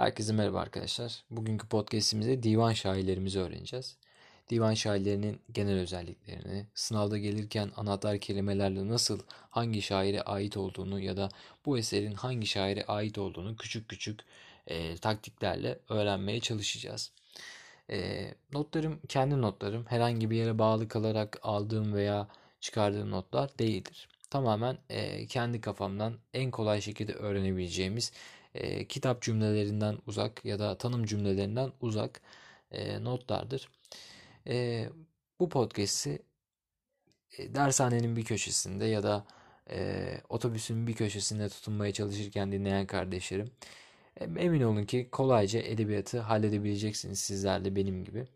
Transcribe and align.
Herkese 0.00 0.32
merhaba 0.32 0.60
arkadaşlar. 0.60 1.24
Bugünkü 1.30 1.68
podcastimizde 1.68 2.42
divan 2.42 2.72
şairlerimizi 2.72 3.40
öğreneceğiz. 3.40 3.96
Divan 4.50 4.74
şairlerinin 4.74 5.40
genel 5.52 5.78
özelliklerini, 5.78 6.66
sınavda 6.74 7.18
gelirken 7.18 7.70
anahtar 7.76 8.18
kelimelerle 8.18 8.88
nasıl 8.88 9.20
hangi 9.50 9.82
şaire 9.82 10.22
ait 10.22 10.56
olduğunu 10.56 11.00
ya 11.00 11.16
da 11.16 11.28
bu 11.66 11.78
eserin 11.78 12.14
hangi 12.14 12.46
şaire 12.46 12.84
ait 12.84 13.18
olduğunu 13.18 13.56
küçük 13.56 13.88
küçük 13.88 14.20
e, 14.66 14.96
taktiklerle 14.96 15.78
öğrenmeye 15.88 16.40
çalışacağız. 16.40 17.12
E, 17.90 18.28
notlarım 18.52 19.00
kendi 19.08 19.40
notlarım. 19.40 19.86
Herhangi 19.86 20.30
bir 20.30 20.36
yere 20.36 20.58
bağlı 20.58 20.88
kalarak 20.88 21.38
aldığım 21.42 21.94
veya 21.94 22.28
çıkardığım 22.60 23.10
notlar 23.10 23.58
değildir. 23.58 24.08
Tamamen 24.30 24.78
e, 24.90 25.26
kendi 25.26 25.60
kafamdan 25.60 26.14
en 26.34 26.50
kolay 26.50 26.80
şekilde 26.80 27.12
öğrenebileceğimiz 27.12 28.12
e, 28.54 28.86
kitap 28.88 29.22
cümlelerinden 29.22 29.98
uzak 30.06 30.44
ya 30.44 30.58
da 30.58 30.78
tanım 30.78 31.04
cümlelerinden 31.04 31.72
uzak 31.80 32.20
e, 32.70 33.04
notlardır. 33.04 33.68
E, 34.46 34.88
bu 35.40 35.48
podcast'i 35.48 36.22
e, 37.38 37.54
dershanenin 37.54 38.16
bir 38.16 38.24
köşesinde 38.24 38.84
ya 38.84 39.02
da 39.02 39.26
e, 39.70 40.06
otobüsün 40.28 40.86
bir 40.86 40.94
köşesinde 40.94 41.48
tutunmaya 41.48 41.92
çalışırken 41.92 42.52
dinleyen 42.52 42.86
kardeşlerim 42.86 43.50
e, 44.16 44.24
emin 44.24 44.62
olun 44.62 44.84
ki 44.84 45.08
kolayca 45.12 45.60
edebiyatı 45.60 46.20
halledebileceksiniz 46.20 47.18
sizler 47.18 47.64
de 47.64 47.76
benim 47.76 48.04
gibi. 48.04 48.26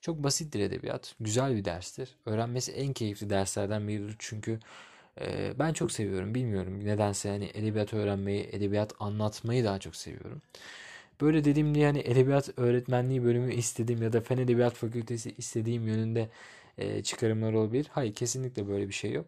Çok 0.00 0.22
basittir 0.22 0.60
edebiyat. 0.60 1.14
Güzel 1.20 1.56
bir 1.56 1.64
derstir. 1.64 2.16
Öğrenmesi 2.26 2.72
en 2.72 2.92
keyifli 2.92 3.30
derslerden 3.30 3.88
biridir. 3.88 4.16
Çünkü 4.18 4.60
ben 5.58 5.72
çok 5.72 5.92
seviyorum. 5.92 6.34
Bilmiyorum 6.34 6.84
nedense 6.84 7.28
yani 7.28 7.50
edebiyat 7.54 7.94
öğrenmeyi, 7.94 8.48
edebiyat 8.52 8.92
anlatmayı 9.00 9.64
daha 9.64 9.78
çok 9.78 9.96
seviyorum. 9.96 10.42
Böyle 11.20 11.44
dediğim 11.44 11.74
diye 11.74 11.86
hani 11.86 11.98
edebiyat 11.98 12.50
öğretmenliği 12.58 13.24
bölümü 13.24 13.54
istediğim 13.54 14.02
ya 14.02 14.12
da 14.12 14.20
fen 14.20 14.38
edebiyat 14.38 14.74
fakültesi 14.74 15.34
istediğim 15.38 15.86
yönünde 15.88 16.28
e, 16.78 17.02
çıkarımlar 17.02 17.52
olabilir. 17.52 17.86
Hayır 17.90 18.14
kesinlikle 18.14 18.68
böyle 18.68 18.88
bir 18.88 18.92
şey 18.92 19.12
yok. 19.12 19.26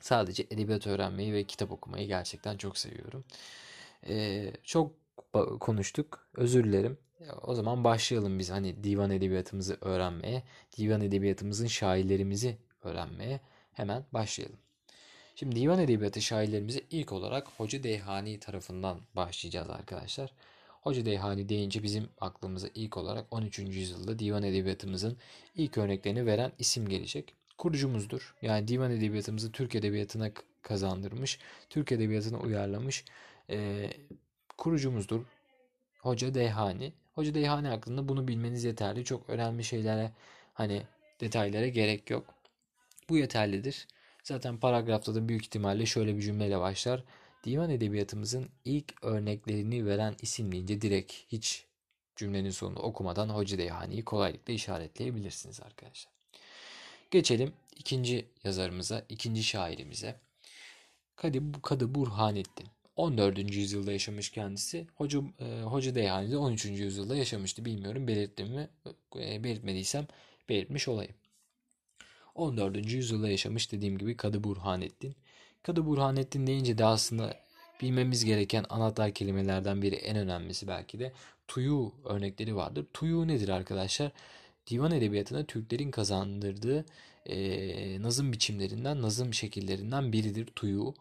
Sadece 0.00 0.46
edebiyat 0.50 0.86
öğrenmeyi 0.86 1.34
ve 1.34 1.44
kitap 1.44 1.72
okumayı 1.72 2.06
gerçekten 2.06 2.56
çok 2.56 2.78
seviyorum. 2.78 3.24
Ee, 4.08 4.52
çok 4.62 4.92
konuştuk. 5.60 6.26
Özür 6.34 6.64
dilerim. 6.64 6.98
O 7.42 7.54
zaman 7.54 7.84
başlayalım 7.84 8.38
biz 8.38 8.50
hani 8.50 8.84
divan 8.84 9.10
edebiyatımızı 9.10 9.78
öğrenmeye, 9.80 10.42
divan 10.78 11.00
edebiyatımızın 11.00 11.66
şairlerimizi 11.66 12.58
öğrenmeye 12.82 13.40
hemen 13.72 14.04
başlayalım. 14.12 14.63
Şimdi 15.36 15.56
divan 15.56 15.78
edebiyatı 15.78 16.22
şairlerimize 16.22 16.80
ilk 16.90 17.12
olarak 17.12 17.48
Hoca 17.56 17.82
Deyhani 17.82 18.38
tarafından 18.40 19.00
başlayacağız 19.16 19.70
arkadaşlar. 19.70 20.32
Hoca 20.68 21.04
Deyhani 21.04 21.48
deyince 21.48 21.82
bizim 21.82 22.08
aklımıza 22.20 22.68
ilk 22.74 22.96
olarak 22.96 23.26
13. 23.30 23.58
yüzyılda 23.58 24.18
divan 24.18 24.42
edebiyatımızın 24.42 25.16
ilk 25.56 25.78
örneklerini 25.78 26.26
veren 26.26 26.52
isim 26.58 26.88
gelecek. 26.88 27.34
Kurucumuzdur. 27.58 28.34
Yani 28.42 28.68
divan 28.68 28.90
edebiyatımızı 28.90 29.52
Türk 29.52 29.74
edebiyatına 29.74 30.30
kazandırmış, 30.62 31.38
Türk 31.70 31.92
edebiyatına 31.92 32.38
uyarlamış 32.38 33.04
e, 33.50 33.90
kurucumuzdur. 34.58 35.24
Hoca 36.00 36.34
Deyhani. 36.34 36.92
Hoca 37.14 37.34
Deyhani 37.34 37.68
hakkında 37.68 38.08
bunu 38.08 38.28
bilmeniz 38.28 38.64
yeterli. 38.64 39.04
Çok 39.04 39.30
önemli 39.30 39.64
şeylere 39.64 40.12
hani 40.54 40.82
detaylara 41.20 41.68
gerek 41.68 42.10
yok. 42.10 42.34
Bu 43.08 43.18
yeterlidir. 43.18 43.86
Zaten 44.24 44.56
paragrafta 44.56 45.14
da 45.14 45.28
büyük 45.28 45.42
ihtimalle 45.42 45.86
şöyle 45.86 46.16
bir 46.16 46.22
cümleyle 46.22 46.60
başlar. 46.60 47.04
Divan 47.44 47.70
edebiyatımızın 47.70 48.48
ilk 48.64 49.04
örneklerini 49.04 49.86
veren 49.86 50.14
isim 50.22 50.52
deyince 50.52 50.80
direkt 50.80 51.12
hiç 51.12 51.64
cümlenin 52.16 52.50
sonunu 52.50 52.78
okumadan 52.78 53.28
Hoca 53.28 53.58
Deyhani'yi 53.58 54.04
kolaylıkla 54.04 54.52
işaretleyebilirsiniz 54.52 55.60
arkadaşlar. 55.60 56.12
Geçelim 57.10 57.52
ikinci 57.76 58.26
yazarımıza, 58.44 59.04
ikinci 59.08 59.44
şairimize. 59.44 60.20
Kadı, 61.16 61.38
Kadı 61.62 61.94
Burhanettin. 61.94 62.66
14. 62.96 63.38
yüzyılda 63.38 63.92
yaşamış 63.92 64.30
kendisi. 64.30 64.86
Hoca, 64.94 65.20
e, 65.38 65.62
Hoca 65.62 65.94
Deyhani 65.94 66.30
de 66.30 66.36
13. 66.36 66.82
yüzyılda 66.82 67.16
yaşamıştı. 67.16 67.64
Bilmiyorum 67.64 68.08
belirttim 68.08 68.48
mi? 68.48 68.68
E, 69.16 69.44
belirtmediysem 69.44 70.06
belirtmiş 70.48 70.88
olayım. 70.88 71.14
14. 72.34 72.92
yüzyılda 72.92 73.28
yaşamış 73.28 73.72
dediğim 73.72 73.98
gibi 73.98 74.16
Kadı 74.16 74.44
Burhanettin. 74.44 75.16
Kadı 75.62 75.86
Burhanettin 75.86 76.46
deyince 76.46 76.78
de 76.78 76.84
aslında 76.84 77.36
bilmemiz 77.80 78.24
gereken 78.24 78.64
anahtar 78.68 79.12
kelimelerden 79.12 79.82
biri 79.82 79.94
en 79.94 80.16
önemlisi 80.16 80.68
belki 80.68 80.98
de 80.98 81.12
tuyu 81.48 81.92
örnekleri 82.04 82.56
vardır. 82.56 82.86
Tuyu 82.92 83.28
nedir 83.28 83.48
arkadaşlar? 83.48 84.12
Divan 84.70 84.92
edebiyatına 84.92 85.44
Türklerin 85.44 85.90
kazandırdığı 85.90 86.84
e, 87.26 88.02
nazım 88.02 88.32
biçimlerinden, 88.32 89.02
nazım 89.02 89.34
şekillerinden 89.34 90.12
biridir 90.12 90.46
tuyu. 90.46 90.94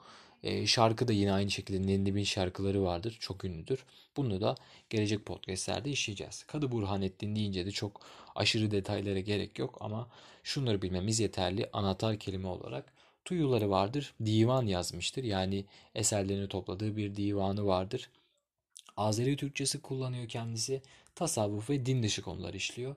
Şarkı 0.65 1.07
da 1.07 1.13
yine 1.13 1.31
aynı 1.31 1.51
şekilde 1.51 1.87
Nendib'in 1.87 2.23
şarkıları 2.23 2.83
vardır. 2.83 3.17
Çok 3.19 3.45
ünlüdür. 3.45 3.85
Bunu 4.17 4.41
da 4.41 4.55
gelecek 4.89 5.25
podcastlerde 5.25 5.89
işleyeceğiz. 5.89 6.43
Kadı 6.43 6.71
Burhanettin 6.71 7.35
deyince 7.35 7.65
de 7.65 7.71
çok 7.71 8.01
aşırı 8.35 8.71
detaylara 8.71 9.19
gerek 9.19 9.59
yok 9.59 9.77
ama 9.81 10.09
şunları 10.43 10.81
bilmemiz 10.81 11.19
yeterli. 11.19 11.69
Anahtar 11.73 12.19
kelime 12.19 12.47
olarak 12.47 12.93
tuyuları 13.25 13.69
vardır. 13.69 14.13
Divan 14.25 14.65
yazmıştır. 14.65 15.23
Yani 15.23 15.65
eserlerini 15.95 16.47
topladığı 16.47 16.97
bir 16.97 17.15
divanı 17.15 17.65
vardır. 17.65 18.09
Azeri 18.97 19.37
Türkçesi 19.37 19.81
kullanıyor 19.81 20.27
kendisi. 20.27 20.81
Tasavvuf 21.15 21.69
ve 21.69 21.85
din 21.85 22.03
dışı 22.03 22.21
konular 22.21 22.53
işliyor. 22.53 22.95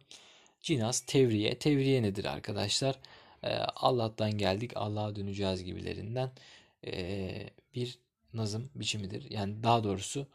Cinas, 0.60 1.00
tevriye. 1.00 1.58
Tevriye 1.58 2.02
nedir 2.02 2.24
arkadaşlar? 2.24 2.98
Allah'tan 3.76 4.38
geldik, 4.38 4.72
Allah'a 4.74 5.16
döneceğiz 5.16 5.64
gibilerinden 5.64 6.30
bir 7.75 7.98
nazım 8.32 8.70
biçimidir. 8.75 9.31
Yani 9.31 9.62
daha 9.62 9.84
doğrusu 9.84 10.26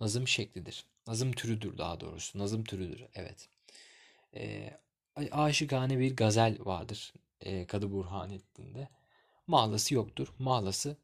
nazım 0.00 0.28
şeklidir. 0.28 0.84
Nazım 1.06 1.32
türüdür 1.32 1.78
daha 1.78 2.00
doğrusu. 2.00 2.38
Nazım 2.38 2.64
türüdür. 2.64 3.04
Evet. 3.14 3.48
E, 4.34 4.70
aşıkane 5.32 5.98
bir 5.98 6.16
gazel 6.16 6.56
vardır 6.60 7.12
e, 7.40 7.66
Kadı 7.66 7.92
Burhanettin'de. 7.92 8.88
Mahlası 9.46 9.94
yoktur. 9.94 10.32
Mahlası 10.38 10.96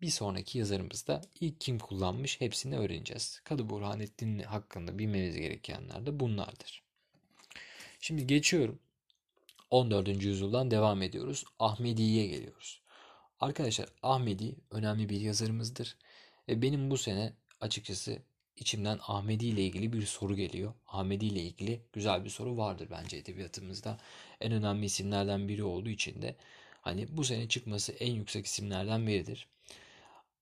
bir 0.00 0.10
sonraki 0.10 0.58
yazarımızda 0.58 1.22
ilk 1.40 1.60
kim 1.60 1.78
kullanmış 1.78 2.40
hepsini 2.40 2.78
öğreneceğiz. 2.78 3.40
Kadı 3.44 3.70
Burhanettin 3.70 4.38
hakkında 4.38 4.98
bilmeniz 4.98 5.36
gerekenler 5.36 6.06
de 6.06 6.20
bunlardır. 6.20 6.82
Şimdi 8.00 8.26
geçiyorum. 8.26 8.78
14. 9.70 10.08
yüzyıldan 10.08 10.70
devam 10.70 11.02
ediyoruz. 11.02 11.44
Ahmedi'ye 11.58 12.26
geliyoruz. 12.26 12.80
Arkadaşlar 13.40 13.88
Ahmedi 14.02 14.54
önemli 14.70 15.08
bir 15.08 15.20
yazarımızdır. 15.20 15.96
Ve 16.48 16.62
benim 16.62 16.90
bu 16.90 16.98
sene 16.98 17.32
açıkçası 17.60 18.18
içimden 18.56 18.98
Ahmedi 19.02 19.46
ile 19.46 19.62
ilgili 19.62 19.92
bir 19.92 20.06
soru 20.06 20.36
geliyor. 20.36 20.74
Ahmedi 20.88 21.26
ile 21.26 21.40
ilgili 21.40 21.80
güzel 21.92 22.24
bir 22.24 22.30
soru 22.30 22.56
vardır 22.56 22.88
bence 22.90 23.16
edebiyatımızda. 23.16 23.98
En 24.40 24.52
önemli 24.52 24.86
isimlerden 24.86 25.48
biri 25.48 25.64
olduğu 25.64 25.88
için 25.88 26.22
de 26.22 26.36
hani 26.80 27.16
bu 27.16 27.24
sene 27.24 27.48
çıkması 27.48 27.92
en 27.92 28.12
yüksek 28.12 28.46
isimlerden 28.46 29.06
biridir. 29.06 29.48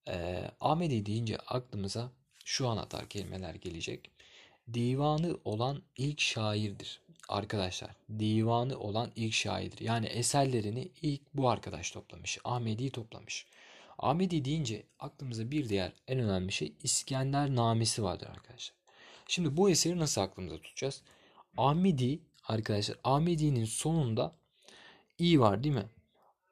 Ee, 0.09 0.51
Ahmedi 0.61 1.07
deyince 1.07 1.37
aklımıza 1.39 2.13
şu 2.45 2.69
anahtar 2.69 3.09
kelimeler 3.09 3.55
gelecek. 3.55 4.11
Divanı 4.75 5.39
olan 5.45 5.83
ilk 5.97 6.21
şairdir. 6.21 7.01
Arkadaşlar 7.29 7.91
divanı 8.19 8.79
olan 8.79 9.11
ilk 9.17 9.35
şairdir. 9.35 9.81
Yani 9.81 10.07
eserlerini 10.07 10.89
ilk 11.03 11.21
bu 11.35 11.49
arkadaş 11.49 11.91
toplamış. 11.91 12.39
Ahmedi 12.45 12.91
toplamış. 12.91 13.47
Ahmedi 13.99 14.45
deyince 14.45 14.83
aklımıza 14.99 15.51
bir 15.51 15.69
diğer 15.69 15.93
en 16.09 16.19
önemli 16.19 16.53
şey 16.53 16.73
İskender 16.83 17.55
Namesi 17.55 18.03
vardır 18.03 18.27
arkadaşlar. 18.27 18.77
Şimdi 19.28 19.57
bu 19.57 19.71
eseri 19.71 19.99
nasıl 19.99 20.21
aklımıza 20.21 20.57
tutacağız? 20.57 21.03
Ahmedi 21.57 22.21
arkadaşlar 22.49 22.99
Ahmedi'nin 23.05 23.65
sonunda 23.65 24.33
i 25.19 25.41
var 25.41 25.65
değil 25.65 25.75
mi? 25.75 25.87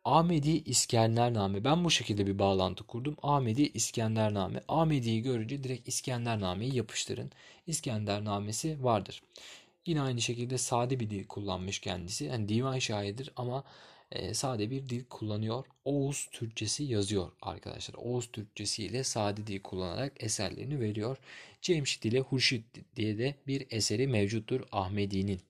Ahmedi 0.05 0.51
İskendername. 0.51 1.65
Ben 1.65 1.85
bu 1.85 1.91
şekilde 1.91 2.27
bir 2.27 2.39
bağlantı 2.39 2.85
kurdum. 2.85 3.17
Ahmedi 3.23 3.63
İskendername. 3.63 4.63
Ahmedi'yi 4.69 5.23
görünce 5.23 5.65
direkt 5.65 5.89
İskendername'yi 5.89 6.77
yapıştırın. 6.77 7.33
İskendernamesi 7.67 8.85
vardır. 8.85 9.23
Yine 9.87 10.01
aynı 10.01 10.21
şekilde 10.21 10.59
sade 10.59 11.01
bir 11.01 11.11
dil 11.11 11.27
kullanmış 11.27 11.79
kendisi. 11.79 12.25
Yani 12.25 12.49
divan 12.49 12.79
şairidir 12.79 13.31
ama 13.37 13.65
e, 14.13 14.35
sade 14.35 14.71
bir 14.71 14.89
dil 14.89 15.05
kullanıyor. 15.05 15.65
Oğuz 15.85 16.29
Türkçesi 16.33 16.85
yazıyor 16.85 17.33
arkadaşlar. 17.43 17.95
Oğuz 17.95 18.33
Türkçesi 18.33 18.85
ile 18.85 19.05
sade 19.05 19.47
dil 19.47 19.63
kullanarak 19.63 20.13
eserlerini 20.21 20.81
veriyor. 20.81 21.17
Cemşit 21.63 22.05
ile 22.05 22.21
Hurşit 22.21 22.65
diye 22.97 23.19
de 23.19 23.35
bir 23.47 23.67
eseri 23.71 24.07
mevcuttur 24.07 24.61
Ahmedi'nin. 24.73 25.41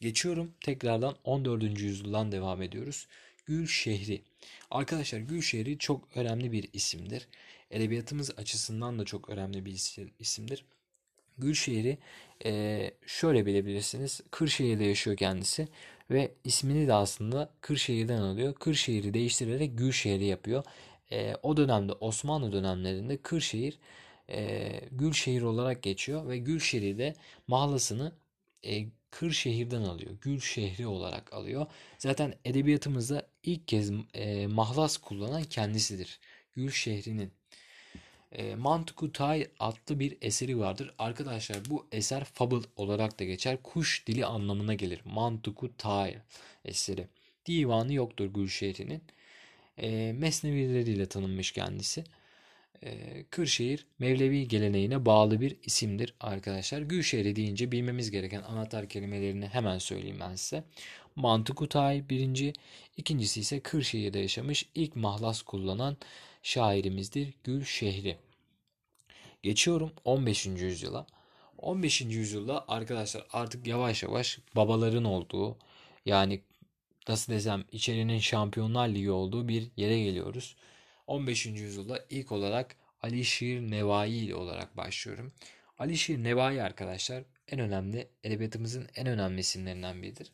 Geçiyorum 0.00 0.52
tekrardan 0.60 1.16
14. 1.24 1.80
yüzyıldan 1.80 2.32
devam 2.32 2.62
ediyoruz. 2.62 3.06
Gül 3.46 3.66
Şehri. 3.66 4.22
Arkadaşlar 4.70 5.18
Gül 5.18 5.42
Şehri 5.42 5.78
çok 5.78 6.16
önemli 6.16 6.52
bir 6.52 6.68
isimdir. 6.72 7.28
Edebiyatımız 7.70 8.30
açısından 8.36 8.98
da 8.98 9.04
çok 9.04 9.28
önemli 9.28 9.64
bir 9.64 9.72
isimdir. 10.18 10.64
Gülşehir'i 11.38 11.98
e, 12.44 12.90
şöyle 13.06 13.46
bilebilirsiniz. 13.46 14.20
Kırşehir'de 14.30 14.84
yaşıyor 14.84 15.16
kendisi 15.16 15.68
ve 16.10 16.34
ismini 16.44 16.88
de 16.88 16.92
aslında 16.92 17.50
Kırşehir'den 17.60 18.20
alıyor. 18.20 18.54
Kırşehir'i 18.54 19.14
değiştirerek 19.14 19.78
Gülşehir'i 19.78 20.24
yapıyor. 20.24 20.64
E, 21.12 21.34
o 21.42 21.56
dönemde 21.56 21.92
Osmanlı 21.92 22.52
dönemlerinde 22.52 23.16
Kırşehir 23.16 23.78
e, 24.30 24.70
Gülşehir 24.92 25.42
olarak 25.42 25.82
geçiyor 25.82 26.28
ve 26.28 26.38
Gülşehir'de 26.38 27.14
mahlasını 27.48 28.12
e, 28.64 28.86
Kırşehir'den 29.10 29.82
alıyor. 29.82 30.10
Gül 30.20 30.40
şehri 30.40 30.86
olarak 30.86 31.32
alıyor. 31.32 31.66
Zaten 31.98 32.34
edebiyatımızda 32.44 33.26
ilk 33.42 33.68
kez 33.68 33.90
e, 34.14 34.46
mahlas 34.46 34.96
kullanan 34.96 35.42
kendisidir. 35.44 36.20
Gül 36.52 36.70
şehrinin. 36.70 37.32
E, 38.32 38.54
Mantıku 38.54 39.12
Tay 39.12 39.46
adlı 39.60 40.00
bir 40.00 40.16
eseri 40.22 40.58
vardır. 40.58 40.94
Arkadaşlar 40.98 41.58
bu 41.70 41.86
eser 41.92 42.24
fable 42.24 42.66
olarak 42.76 43.18
da 43.20 43.24
geçer. 43.24 43.58
Kuş 43.62 44.06
dili 44.06 44.26
anlamına 44.26 44.74
gelir. 44.74 45.00
Mantıku 45.04 45.76
Tay 45.76 46.18
eseri. 46.64 47.08
Divanı 47.46 47.92
yoktur 47.92 48.26
Gül 48.26 48.48
şehrinin. 48.48 49.02
E, 49.78 50.12
mesnevileriyle 50.12 51.06
tanınmış 51.06 51.52
kendisi. 51.52 52.04
Ee, 52.84 53.24
Kırşehir 53.30 53.86
Mevlevi 53.98 54.48
geleneğine 54.48 55.06
bağlı 55.06 55.40
bir 55.40 55.56
isimdir 55.62 56.14
arkadaşlar. 56.20 56.80
Gülşehir'i 56.80 57.36
deyince 57.36 57.72
bilmemiz 57.72 58.10
gereken 58.10 58.42
anahtar 58.42 58.88
kelimelerini 58.88 59.46
hemen 59.46 59.78
söyleyeyim 59.78 60.18
ben 60.20 60.34
size. 60.34 60.64
Mantıkutay 61.16 62.08
birinci, 62.08 62.52
ikincisi 62.96 63.40
ise 63.40 63.60
Kırşehir'de 63.60 64.18
yaşamış 64.18 64.66
ilk 64.74 64.96
mahlas 64.96 65.42
kullanan 65.42 65.96
şairimizdir 66.46 67.34
Gülşehri. 67.44 68.18
Geçiyorum 69.42 69.92
15. 70.04 70.46
yüzyıla. 70.46 71.06
15. 71.58 72.00
yüzyılda 72.00 72.68
arkadaşlar 72.68 73.26
artık 73.32 73.66
yavaş 73.66 74.02
yavaş 74.02 74.38
babaların 74.56 75.04
olduğu 75.04 75.58
yani 76.04 76.42
nasıl 77.08 77.32
desem 77.32 77.64
içerinin 77.72 78.18
şampiyonlar 78.18 78.88
ligi 78.88 79.10
olduğu 79.10 79.48
bir 79.48 79.70
yere 79.76 80.02
geliyoruz. 80.02 80.56
15. 81.06 81.46
yüzyılda 81.46 82.04
ilk 82.10 82.32
olarak 82.32 82.76
Alişir 83.02 83.60
Nevai 83.60 84.34
olarak 84.34 84.76
başlıyorum. 84.76 85.32
Alişir 85.78 86.24
Nevai 86.24 86.62
arkadaşlar 86.62 87.24
en 87.48 87.58
önemli 87.58 88.08
edebiyatımızın 88.24 88.88
en 88.94 89.06
önemli 89.06 89.40
isimlerinden 89.40 90.02
biridir. 90.02 90.32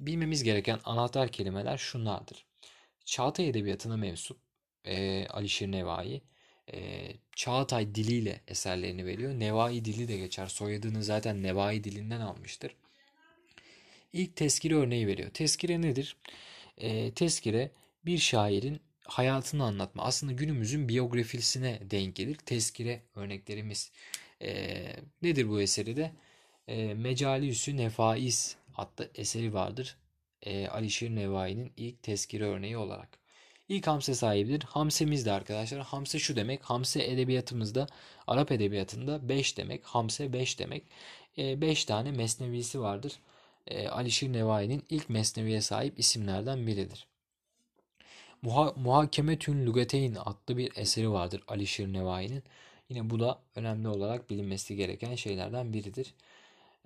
Bilmemiz 0.00 0.42
gereken 0.42 0.80
anahtar 0.84 1.28
kelimeler 1.28 1.78
şunlardır. 1.78 2.44
Çağatay 3.04 3.48
Edebiyatı'na 3.48 3.96
mensup 3.96 4.49
e, 4.84 5.26
Alişir 5.26 5.72
Nevai 5.72 6.22
e, 6.72 7.08
Çağatay 7.36 7.94
diliyle 7.94 8.40
eserlerini 8.48 9.06
veriyor. 9.06 9.32
Nevai 9.32 9.84
dili 9.84 10.08
de 10.08 10.16
geçer. 10.16 10.46
Soyadını 10.46 11.04
zaten 11.04 11.42
Nevai 11.42 11.84
dilinden 11.84 12.20
almıştır. 12.20 12.76
İlk 14.12 14.36
tezkire 14.36 14.74
örneği 14.74 15.06
veriyor. 15.06 15.30
Tezkire 15.30 15.82
nedir? 15.82 16.16
E, 16.78 17.14
tezkire 17.14 17.70
bir 18.06 18.18
şairin 18.18 18.80
hayatını 19.04 19.64
anlatma. 19.64 20.02
Aslında 20.02 20.32
günümüzün 20.32 20.88
biyografisine 20.88 21.80
denk 21.90 22.16
gelir. 22.16 22.34
Tezkire 22.34 23.02
örneklerimiz. 23.14 23.92
E, 24.42 24.82
nedir 25.22 25.48
bu 25.48 25.60
eseri 25.60 25.96
de? 25.96 26.12
E, 26.68 26.94
Mecaliüsü 26.94 27.76
Nefais 27.76 28.56
adlı 28.76 29.10
eseri 29.14 29.54
vardır. 29.54 29.96
E, 30.42 30.68
Alişir 30.68 31.16
Nevai'nin 31.16 31.72
ilk 31.76 32.02
tezkire 32.02 32.44
örneği 32.44 32.76
olarak. 32.76 33.19
İlk 33.70 33.86
hamse 33.86 34.14
sahibidir. 34.14 34.62
Hamsemiz 34.62 35.26
de 35.26 35.32
arkadaşlar. 35.32 35.80
Hamse 35.80 36.18
şu 36.18 36.36
demek. 36.36 36.62
Hamse 36.62 37.04
edebiyatımızda, 37.04 37.86
Arap 38.26 38.52
edebiyatında 38.52 39.28
5 39.28 39.56
demek. 39.56 39.84
Hamse 39.84 40.32
5 40.32 40.58
demek. 40.58 40.84
5 41.36 41.84
e, 41.84 41.86
tane 41.86 42.10
mesnevisi 42.12 42.80
vardır. 42.80 43.12
E, 43.66 43.88
Alişir 43.88 44.32
Nevai'nin 44.32 44.82
ilk 44.88 45.10
mesneviye 45.10 45.60
sahip 45.60 45.98
isimlerden 45.98 46.66
biridir. 46.66 47.06
Muha 48.42 48.72
Muhakemetün 48.76 49.66
Lugateyn 49.66 50.14
adlı 50.14 50.56
bir 50.56 50.76
eseri 50.76 51.10
vardır 51.10 51.42
Alişir 51.48 51.92
Nevai'nin. 51.92 52.42
Yine 52.88 53.10
bu 53.10 53.20
da 53.20 53.38
önemli 53.56 53.88
olarak 53.88 54.30
bilinmesi 54.30 54.76
gereken 54.76 55.14
şeylerden 55.14 55.72
biridir. 55.72 56.14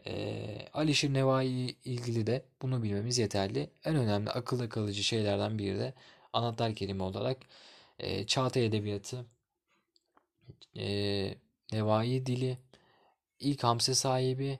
Ee, 0.06 0.68
Alişir 0.74 1.14
Nevai 1.14 1.76
ilgili 1.84 2.26
de 2.26 2.42
bunu 2.62 2.82
bilmemiz 2.82 3.18
yeterli. 3.18 3.70
En 3.84 3.96
önemli 3.96 4.30
akılda 4.30 4.68
kalıcı 4.68 5.04
şeylerden 5.04 5.58
biri 5.58 5.78
de 5.78 5.94
anahtar 6.34 6.74
kelime 6.74 7.02
olarak 7.02 7.38
e, 7.98 8.26
Çağatay 8.26 8.66
Edebiyatı, 8.66 9.26
e, 10.76 11.34
Nevai 11.72 12.26
dili, 12.26 12.58
ilk 13.40 13.64
hamse 13.64 13.94
sahibi 13.94 14.58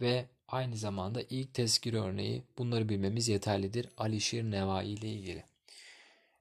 ve 0.00 0.26
aynı 0.48 0.76
zamanda 0.76 1.22
ilk 1.30 1.54
tezkir 1.54 1.94
örneği 1.94 2.42
bunları 2.58 2.88
bilmemiz 2.88 3.28
yeterlidir 3.28 3.88
Alişir 3.96 4.44
Nevai 4.44 4.88
ile 4.88 5.08
ilgili. 5.08 5.44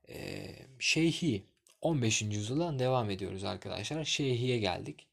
Ee, 0.09 0.55
Şeyhi 0.79 1.43
15. 1.81 2.21
yüzyıldan 2.21 2.79
devam 2.79 3.09
ediyoruz 3.09 3.43
arkadaşlar. 3.43 4.05
Şeyhi'ye 4.05 4.59
geldik. 4.59 5.07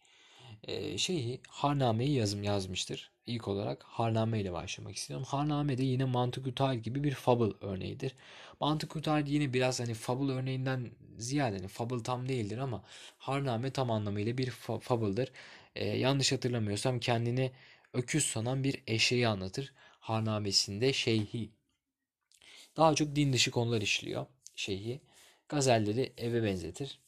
Ee, 0.65 0.99
Şeyhi 0.99 1.41
Harname'yi 1.49 2.13
yazım 2.13 2.43
yazmıştır. 2.43 3.11
İlk 3.31 3.49
olarak 3.49 3.83
Harname 3.85 4.41
ile 4.41 4.53
başlamak 4.53 4.97
istiyorum. 4.97 5.27
Harname 5.29 5.79
de 5.79 5.83
yine 5.83 6.05
Mantıkutal 6.05 6.77
gibi 6.77 7.05
bir 7.05 7.15
fable 7.15 7.53
örneğidir. 7.61 8.15
Mantıkutal 8.61 9.27
yine 9.27 9.53
biraz 9.53 9.81
hani 9.81 9.95
fable 9.95 10.33
örneğinden 10.33 10.91
ziyade 11.19 11.57
hani 11.57 11.69
fable 11.69 12.03
tam 12.03 12.29
değildir 12.29 12.59
ama 12.59 12.85
Harname 13.19 13.71
tam 13.71 13.91
anlamıyla 13.91 14.39
bir 14.39 14.49
fa- 14.51 14.81
fable'dır. 14.81 15.33
Ee, 15.77 15.87
yanlış 15.99 16.33
hatırlamıyorsam 16.33 17.01
kendini 17.01 17.53
öküz 17.93 18.25
sanan 18.27 18.65
bir 18.65 18.83
eşeği 18.87 19.29
anlatır. 19.29 19.73
Harnamesinde 20.01 20.93
Şeyhi. 20.93 21.51
Daha 22.77 22.95
çok 22.95 23.17
din 23.17 23.33
dışı 23.33 23.51
konular 23.51 23.83
işliyor 23.83 24.27
şeyi 24.57 25.01
gazelleri 25.49 26.13
eve 26.17 26.43
benzetir. 26.43 27.01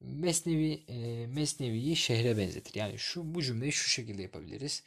Mesnevi 0.00 0.84
e, 0.88 1.26
Mesnevi'yi 1.26 1.96
şehre 1.96 2.38
benzetir. 2.38 2.74
Yani 2.74 2.98
şu 2.98 3.34
bu 3.34 3.42
cümleyi 3.42 3.72
şu 3.72 3.90
şekilde 3.90 4.22
yapabiliriz. 4.22 4.84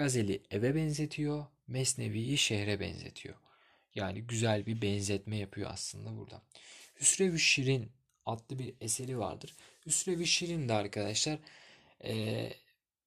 Gazeli 0.00 0.42
eve 0.50 0.74
benzetiyor, 0.74 1.46
Mesnevi'yi 1.66 2.38
şehre 2.38 2.80
benzetiyor. 2.80 3.34
Yani 3.94 4.22
güzel 4.22 4.66
bir 4.66 4.82
benzetme 4.82 5.36
yapıyor 5.36 5.70
aslında 5.72 6.16
burada. 6.16 6.42
Hüsrev-i 7.00 7.40
Şirin 7.40 7.92
adlı 8.26 8.58
bir 8.58 8.74
eseri 8.80 9.18
vardır. 9.18 9.54
Hüsrev-i 9.86 10.26
Şirin 10.26 10.68
de 10.68 10.72
arkadaşlar 10.72 11.38
e, 12.04 12.52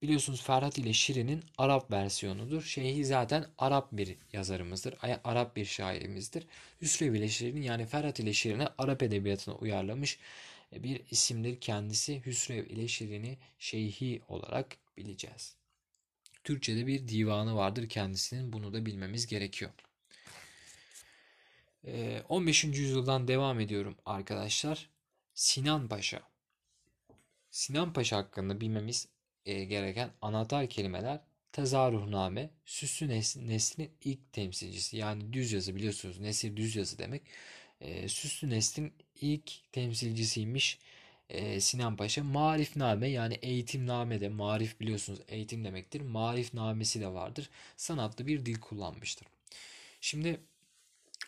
Biliyorsunuz 0.01 0.43
Ferhat 0.43 0.77
ile 0.77 0.93
Şirin'in 0.93 1.43
Arap 1.57 1.91
versiyonudur. 1.91 2.63
Şeyhi 2.63 3.05
zaten 3.05 3.45
Arap 3.57 3.89
bir 3.91 4.17
yazarımızdır. 4.33 4.95
Arap 5.23 5.55
bir 5.55 5.65
şairimizdir. 5.65 6.47
Hüsrev 6.81 7.13
ile 7.13 7.29
Şirin 7.29 7.61
yani 7.61 7.85
Ferhat 7.85 8.19
ile 8.19 8.33
Şirin'i 8.33 8.67
Arap 8.77 9.03
edebiyatına 9.03 9.55
uyarlamış 9.55 10.19
bir 10.71 11.01
isimdir 11.11 11.59
kendisi. 11.59 12.25
Hüsrev 12.25 12.65
ile 12.65 12.87
Şirin'i 12.87 13.37
Şeyhi 13.59 14.21
olarak 14.27 14.77
bileceğiz. 14.97 15.62
Türkçe'de 16.43 16.87
bir 16.87 17.07
divanı 17.07 17.55
vardır 17.55 17.89
kendisinin. 17.89 18.53
Bunu 18.53 18.73
da 18.73 18.85
bilmemiz 18.85 19.27
gerekiyor. 19.27 19.71
15. 22.29 22.63
Ee, 22.63 22.67
yüzyıldan 22.67 23.27
devam 23.27 23.59
ediyorum 23.59 23.97
arkadaşlar. 24.05 24.89
Sinan 25.33 25.87
Paşa. 25.87 26.21
Sinan 27.49 27.93
Paşa 27.93 28.17
hakkında 28.17 28.61
bilmemiz 28.61 29.07
e, 29.45 29.63
gereken 29.63 30.11
anahtar 30.21 30.69
kelimeler 30.69 31.21
tezahürname, 31.51 32.49
süslü 32.65 33.09
neslin 33.47 33.91
ilk 34.03 34.33
temsilcisi. 34.33 34.97
Yani 34.97 35.33
düz 35.33 35.51
yazı 35.51 35.75
biliyorsunuz 35.75 36.19
nesil 36.19 36.57
düz 36.57 36.75
yazı 36.75 36.97
demek. 36.97 37.21
E, 37.81 38.07
süslü 38.07 38.49
neslin 38.49 38.93
ilk 39.15 39.71
temsilcisiymiş 39.71 40.79
e, 41.33 41.61
Sinan 41.61 41.95
Paşa. 41.95 42.23
Marifname 42.23 43.07
yani 43.07 43.33
eğitimname 43.33 44.21
de 44.21 44.29
marif 44.29 44.79
biliyorsunuz 44.79 45.19
eğitim 45.27 45.65
demektir. 45.65 46.01
Marifnamesi 46.01 47.01
de 47.01 47.07
vardır. 47.07 47.49
Sanatlı 47.77 48.27
bir 48.27 48.45
dil 48.45 48.59
kullanmıştır. 48.59 49.27
Şimdi 50.01 50.39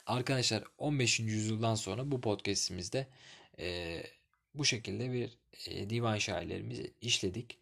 arkadaşlar 0.06 0.64
15. 0.78 1.20
yüzyıldan 1.20 1.76
sonra 1.76 2.12
bu 2.12 2.22
podcastimizde 2.22 3.08
e, 3.60 4.04
bu 4.56 4.66
şekilde 4.66 5.12
bir 5.12 5.30
e, 5.68 5.90
divan 5.90 6.18
şairlerimizi 6.18 6.92
işledik 7.02 7.58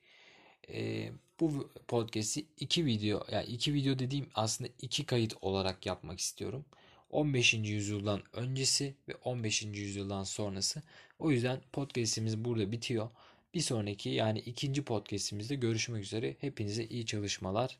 e, 0.70 1.10
bu 1.40 1.72
podcast'i 1.88 2.46
iki 2.60 2.86
video 2.86 3.26
yani 3.32 3.46
iki 3.46 3.74
video 3.74 4.00
dediğim 4.00 4.30
aslında 4.36 4.70
iki 4.82 5.06
kayıt 5.06 5.34
olarak 5.42 5.86
yapmak 5.86 6.20
istiyorum. 6.20 6.66
15. 7.14 7.54
yüzyıldan 7.54 8.22
öncesi 8.34 8.94
ve 9.10 9.16
15. 9.16 9.64
yüzyıldan 9.64 10.24
sonrası. 10.24 10.82
O 11.20 11.32
yüzden 11.32 11.62
podcast'imiz 11.72 12.38
burada 12.46 12.72
bitiyor. 12.72 13.10
Bir 13.54 13.62
sonraki 13.62 14.10
yani 14.10 14.40
ikinci 14.40 14.84
podcast'imizde 14.86 15.56
görüşmek 15.56 16.04
üzere. 16.04 16.36
Hepinize 16.42 16.84
iyi 16.84 17.06
çalışmalar, 17.06 17.78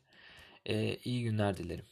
e, 0.66 0.96
iyi 1.04 1.24
günler 1.24 1.56
dilerim. 1.56 1.84